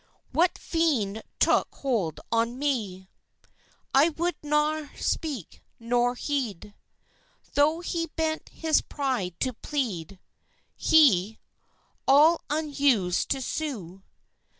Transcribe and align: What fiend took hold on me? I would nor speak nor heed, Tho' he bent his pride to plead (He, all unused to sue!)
What 0.31 0.57
fiend 0.57 1.21
took 1.39 1.75
hold 1.75 2.19
on 2.31 2.57
me? 2.57 3.07
I 3.93 4.09
would 4.09 4.35
nor 4.41 4.89
speak 4.95 5.61
nor 5.79 6.15
heed, 6.15 6.73
Tho' 7.53 7.81
he 7.81 8.07
bent 8.07 8.49
his 8.49 8.81
pride 8.81 9.39
to 9.41 9.53
plead 9.53 10.19
(He, 10.75 11.37
all 12.07 12.41
unused 12.49 13.29
to 13.29 13.43
sue!) 13.43 14.01